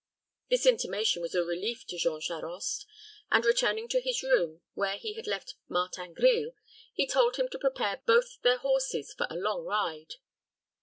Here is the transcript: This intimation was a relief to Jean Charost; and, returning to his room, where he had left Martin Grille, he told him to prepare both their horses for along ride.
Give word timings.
This 0.49 0.65
intimation 0.65 1.21
was 1.21 1.35
a 1.35 1.43
relief 1.43 1.85
to 1.85 1.95
Jean 1.99 2.21
Charost; 2.21 2.87
and, 3.31 3.45
returning 3.45 3.87
to 3.89 4.01
his 4.01 4.23
room, 4.23 4.61
where 4.73 4.97
he 4.97 5.13
had 5.13 5.27
left 5.27 5.53
Martin 5.67 6.15
Grille, 6.15 6.53
he 6.91 7.05
told 7.05 7.35
him 7.35 7.47
to 7.49 7.59
prepare 7.59 8.01
both 8.07 8.41
their 8.41 8.57
horses 8.57 9.13
for 9.13 9.27
along 9.29 9.65
ride. 9.65 10.15